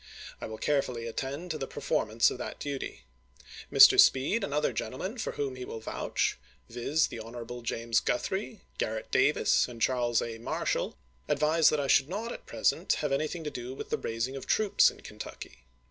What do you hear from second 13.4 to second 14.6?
to do with the raising of